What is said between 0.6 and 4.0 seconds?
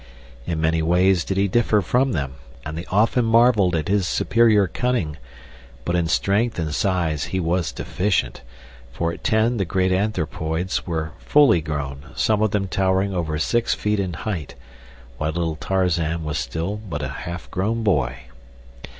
ways did he differ from them, and they often marveled at